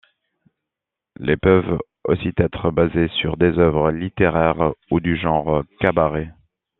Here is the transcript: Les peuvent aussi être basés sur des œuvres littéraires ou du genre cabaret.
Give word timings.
Les 1.19 1.37
peuvent 1.37 1.77
aussi 2.05 2.31
être 2.39 2.71
basés 2.71 3.07
sur 3.19 3.37
des 3.37 3.59
œuvres 3.59 3.91
littéraires 3.91 4.73
ou 4.89 4.99
du 4.99 5.15
genre 5.15 5.63
cabaret. 5.79 6.31